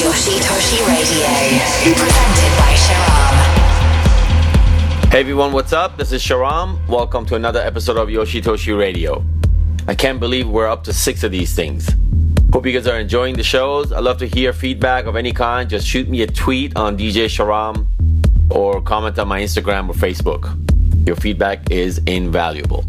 [0.00, 1.28] Yoshitoshi Radio,
[1.94, 3.36] presented by Sharam.
[5.10, 5.98] Hey everyone, what's up?
[5.98, 6.78] This is Sharam.
[6.88, 9.22] Welcome to another episode of Yoshitoshi Radio.
[9.88, 11.90] I can't believe we're up to six of these things.
[12.50, 13.92] Hope you guys are enjoying the shows.
[13.92, 15.68] I'd love to hear feedback of any kind.
[15.68, 17.84] Just shoot me a tweet on DJ Sharam
[18.50, 20.48] or comment on my Instagram or Facebook.
[21.06, 22.86] Your feedback is invaluable.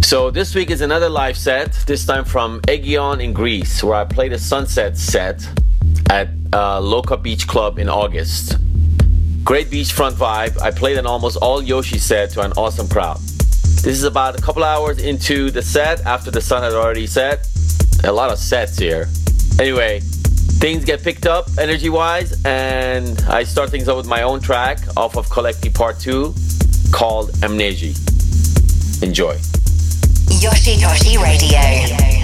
[0.00, 4.06] So this week is another live set, this time from Aegion in Greece, where I
[4.06, 5.46] played a sunset set
[6.10, 8.56] at uh, Loca Beach Club in August.
[9.44, 10.60] Great beachfront vibe.
[10.60, 13.18] I played an almost all Yoshi set to an awesome crowd.
[13.18, 17.46] This is about a couple hours into the set after the sun had already set.
[18.04, 19.08] A lot of sets here.
[19.58, 24.40] Anyway, things get picked up energy wise, and I start things up with my own
[24.40, 26.34] track off of Collecti Part 2
[26.92, 27.96] called Amnesi.
[29.02, 29.34] Enjoy.
[30.42, 32.17] Yoshitoshi Radio.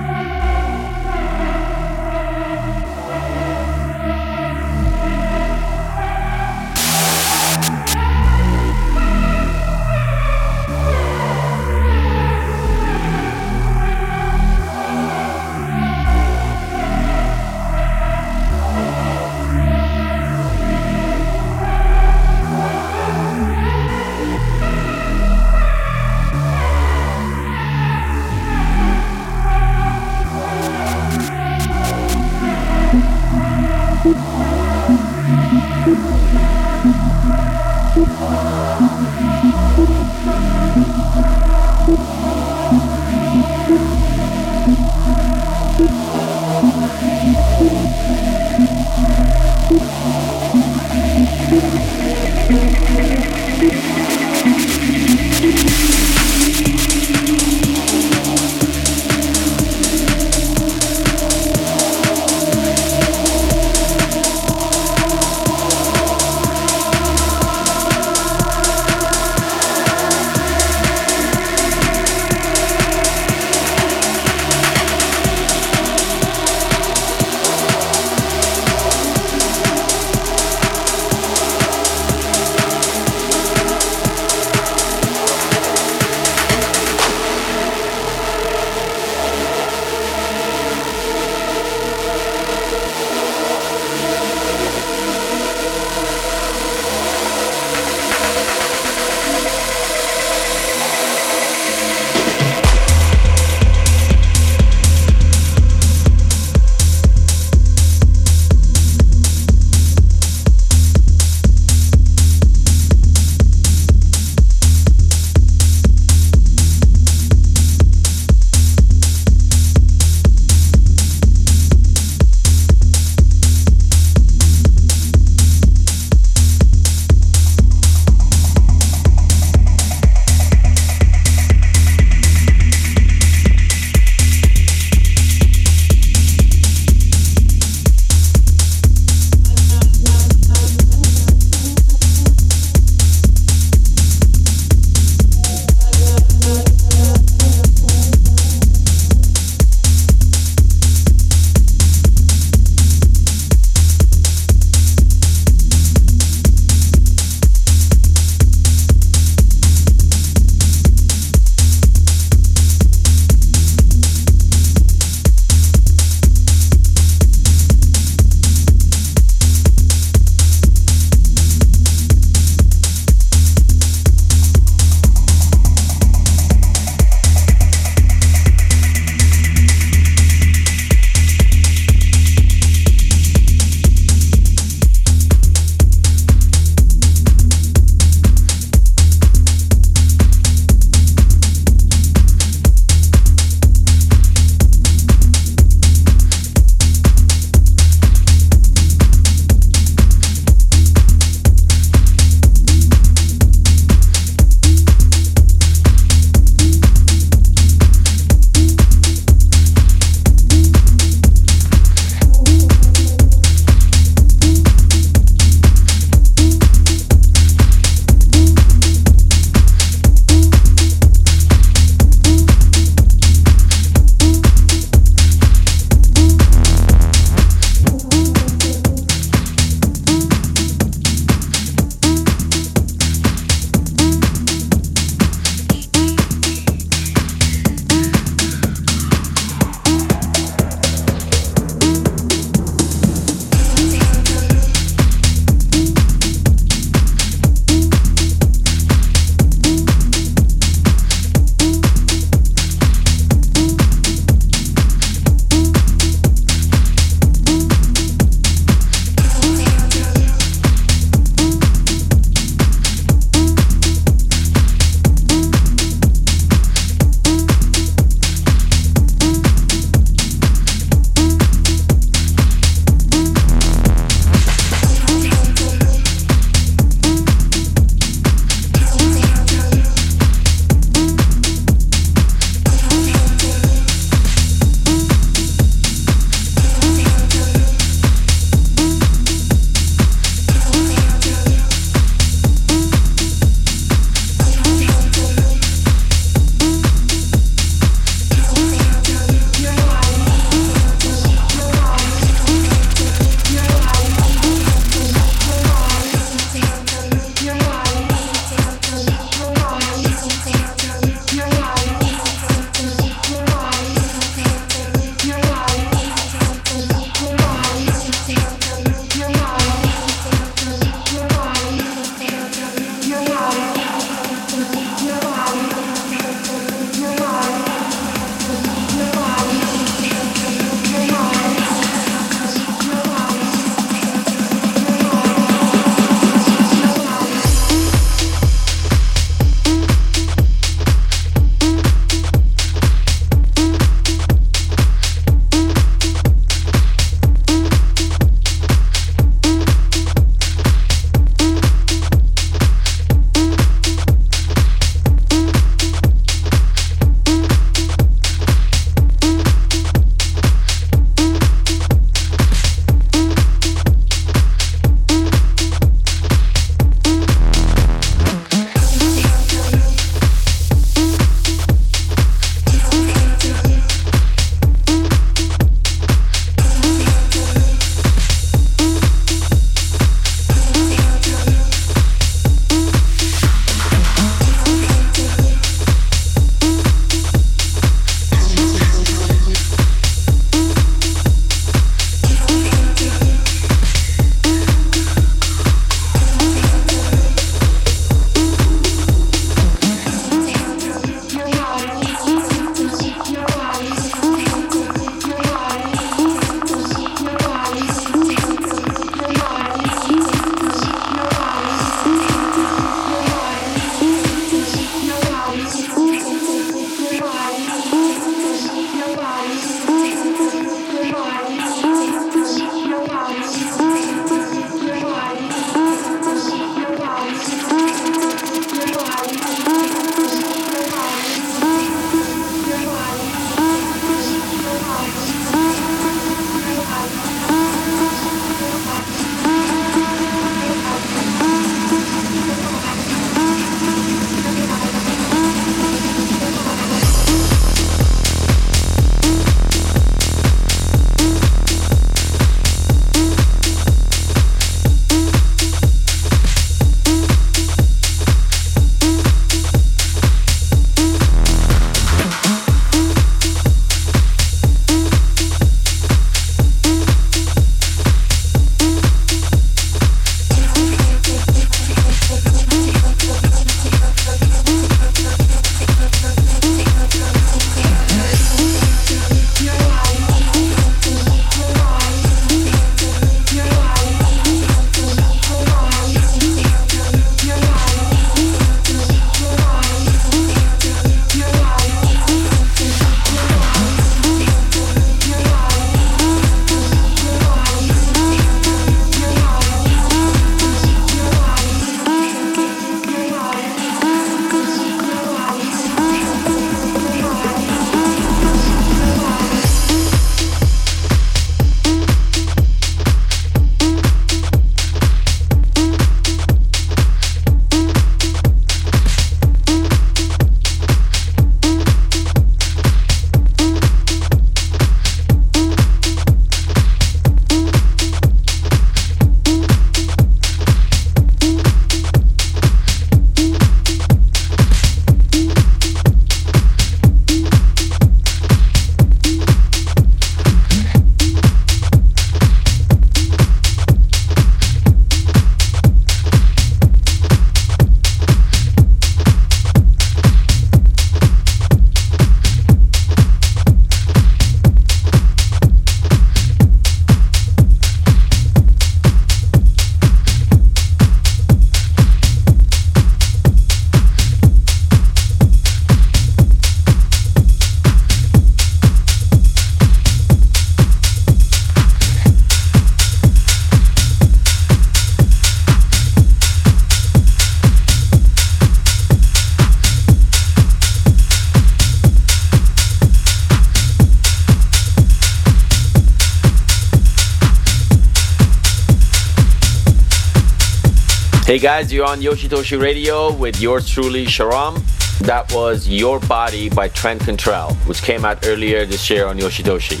[591.46, 594.82] Hey guys, you're on Yoshitoshi Radio with yours truly, Sharam.
[595.20, 600.00] That was Your Body by Trent Cantrelle, which came out earlier this year on Yoshitoshi.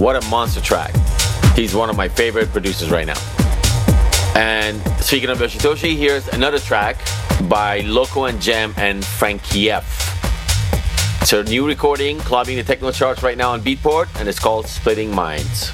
[0.00, 0.94] What a monster track.
[1.56, 3.18] He's one of my favorite producers right now.
[4.36, 6.98] And speaking of Yoshitoshi, here's another track
[7.48, 9.82] by Loco and Jam and Frankyeffe.
[11.22, 14.68] It's a new recording, clubbing the techno charts right now on Beatport, and it's called
[14.68, 15.72] Splitting Minds.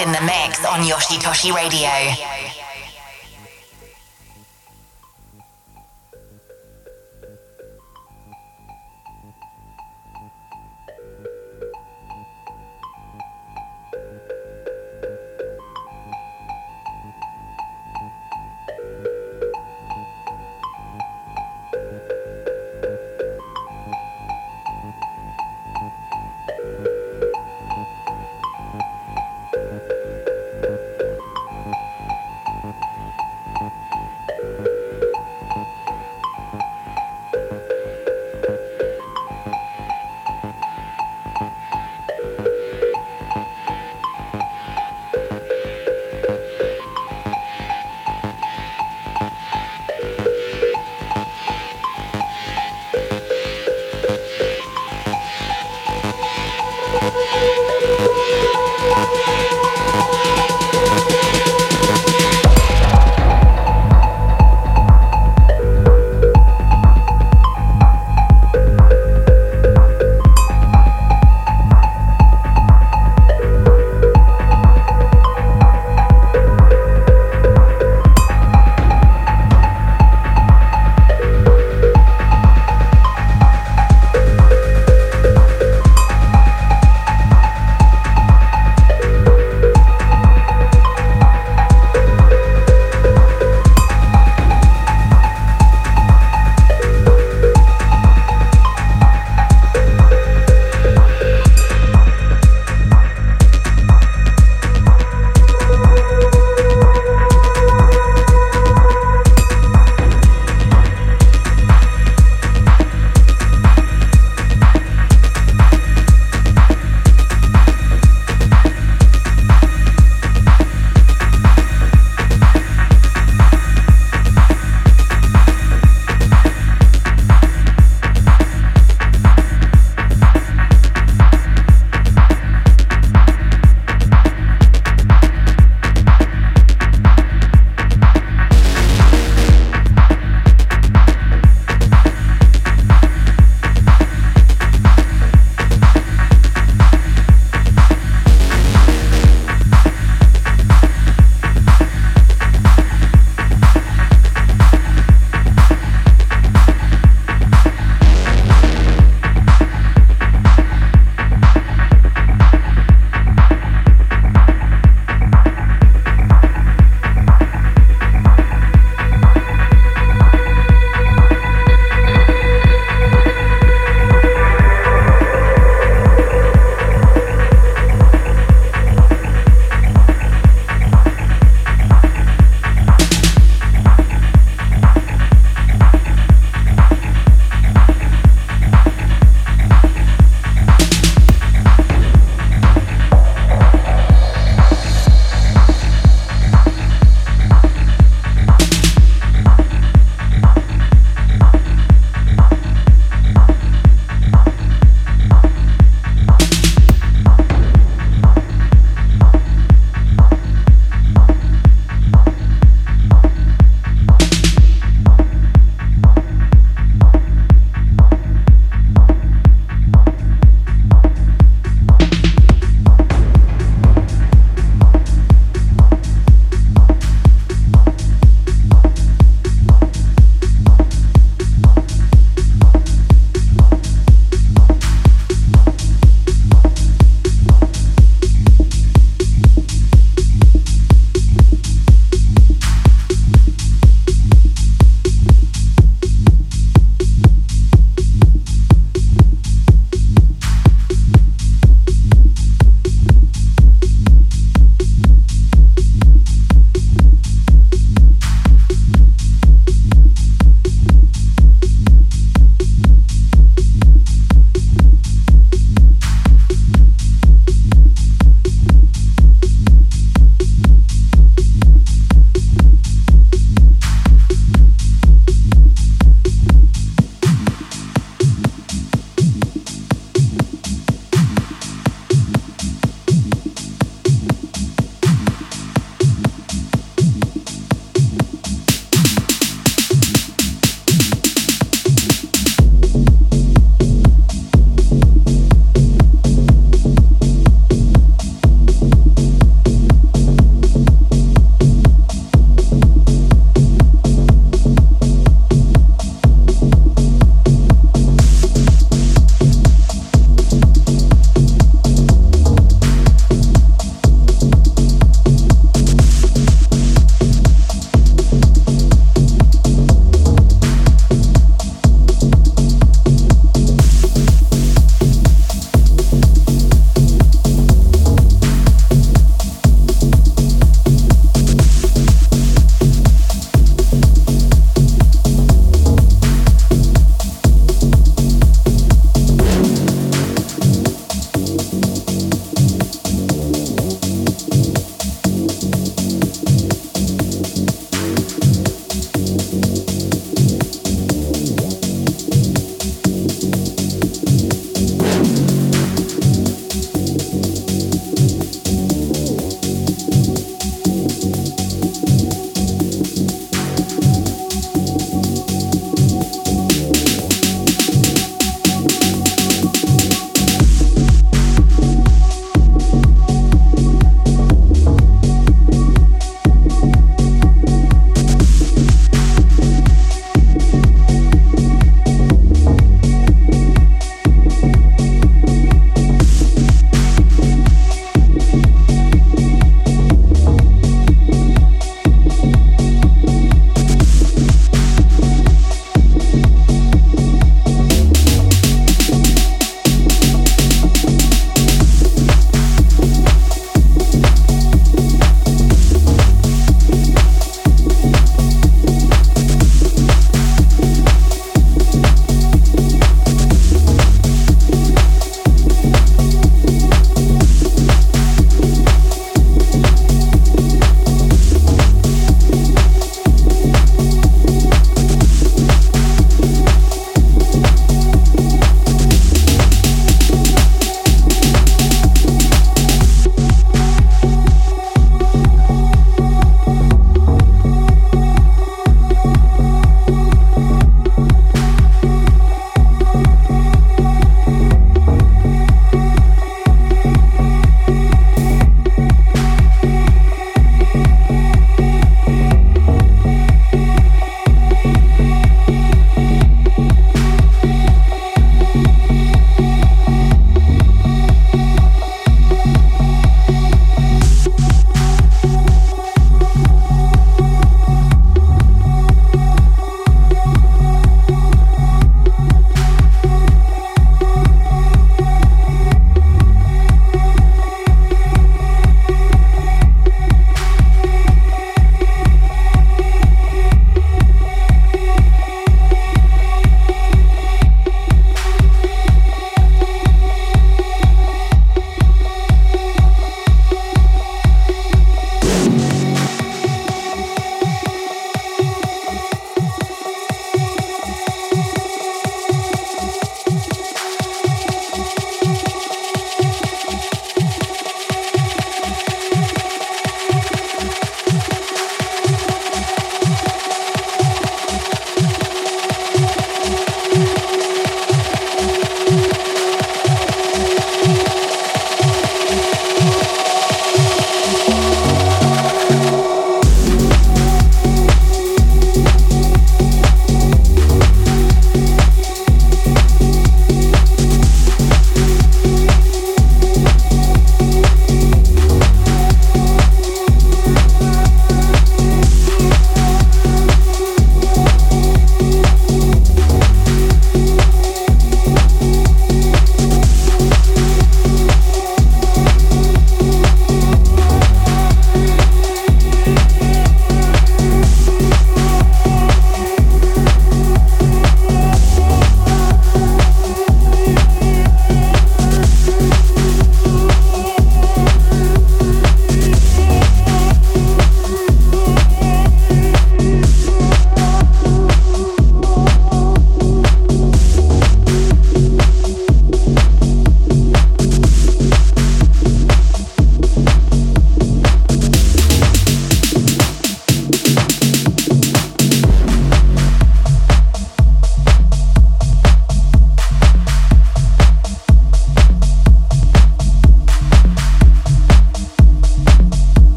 [0.00, 2.29] In the mix on Yoshitoshi Radio.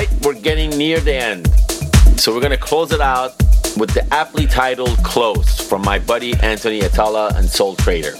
[0.00, 1.46] Right, we're getting near the end.
[2.18, 3.36] So we're going to close it out
[3.76, 8.14] with the aptly titled Close from my buddy Anthony Attalla and Soul Trader.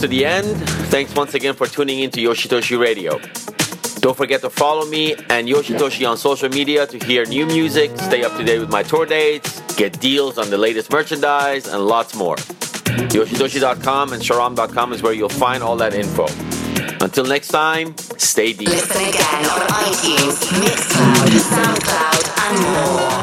[0.00, 0.56] To the end.
[0.88, 3.18] Thanks once again for tuning in to Yoshitoshi Radio.
[4.00, 8.24] Don't forget to follow me and Yoshitoshi on social media to hear new music, stay
[8.24, 12.14] up to date with my tour dates, get deals on the latest merchandise, and lots
[12.14, 12.36] more.
[12.36, 16.26] Yoshitoshi.com and Sharam.com is where you'll find all that info.
[17.04, 18.68] Until next time, stay deep.
[18.68, 23.19] Listen again on iTunes, Mixcloud, SoundCloud, and more.